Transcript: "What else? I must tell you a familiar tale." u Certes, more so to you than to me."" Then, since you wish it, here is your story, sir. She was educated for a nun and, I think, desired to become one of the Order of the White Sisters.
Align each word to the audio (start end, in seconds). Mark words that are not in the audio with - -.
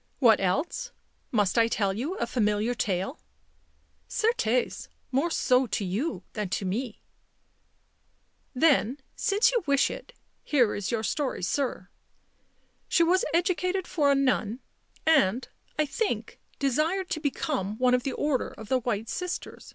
"What 0.26 0.40
else? 0.40 0.90
I 0.90 1.36
must 1.36 1.56
tell 1.70 1.92
you 1.92 2.14
a 2.16 2.26
familiar 2.26 2.72
tale." 2.72 3.18
u 3.18 3.22
Certes, 4.32 4.88
more 5.12 5.30
so 5.30 5.66
to 5.66 5.84
you 5.84 6.22
than 6.32 6.48
to 6.48 6.64
me."" 6.64 7.02
Then, 8.66 8.98
since 9.16 9.52
you 9.52 9.62
wish 9.66 9.90
it, 9.90 10.14
here 10.42 10.74
is 10.74 10.90
your 10.90 11.02
story, 11.02 11.42
sir. 11.42 11.90
She 12.88 13.02
was 13.02 13.26
educated 13.34 13.86
for 13.86 14.10
a 14.10 14.14
nun 14.14 14.60
and, 15.04 15.46
I 15.78 15.84
think, 15.84 16.40
desired 16.58 17.10
to 17.10 17.20
become 17.20 17.76
one 17.76 17.92
of 17.92 18.02
the 18.02 18.12
Order 18.14 18.52
of 18.56 18.70
the 18.70 18.78
White 18.80 19.10
Sisters. 19.10 19.74